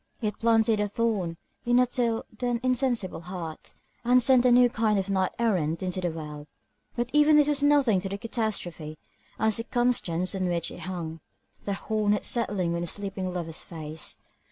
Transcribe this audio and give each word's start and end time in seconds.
It 0.19 0.39
planted 0.39 0.79
a 0.79 0.87
thorn 0.87 1.37
in 1.63 1.77
a 1.77 1.85
till 1.85 2.25
then 2.35 2.59
insensible 2.63 3.21
heart, 3.21 3.75
and 4.03 4.19
sent 4.19 4.47
a 4.47 4.51
new 4.51 4.67
kind 4.67 4.97
of 4.97 5.09
a 5.09 5.11
knight 5.11 5.31
errant 5.37 5.83
into 5.83 6.01
the 6.01 6.09
world. 6.09 6.47
But 6.95 7.11
even 7.13 7.37
this 7.37 7.47
was 7.47 7.61
nothing 7.61 7.99
to 8.01 8.09
the 8.09 8.17
catastrophe, 8.17 8.97
and 9.37 9.49
the 9.49 9.57
circumstance 9.57 10.33
on 10.33 10.47
which 10.47 10.71
it 10.71 10.79
hung, 10.79 11.19
the 11.65 11.73
hornet 11.73 12.25
settling 12.25 12.73
on 12.73 12.81
the 12.81 12.87
sleeping 12.87 13.31
lover's 13.31 13.61
face. 13.63 14.17